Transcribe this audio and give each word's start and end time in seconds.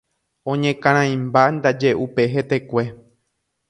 Oñekarãimba 0.51 1.43
ndaje 1.55 1.91
upe 2.05 2.21
hetekue. 2.33 2.83